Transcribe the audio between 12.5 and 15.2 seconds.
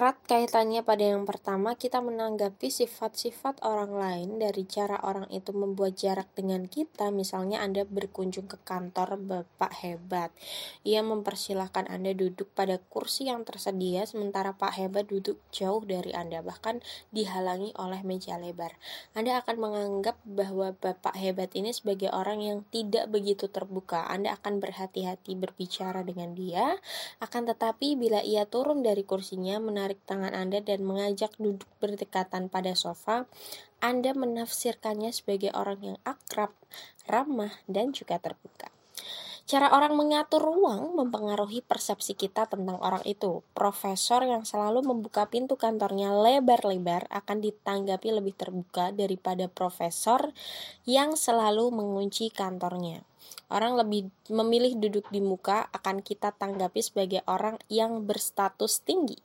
pada kursi yang tersedia sementara Pak Hebat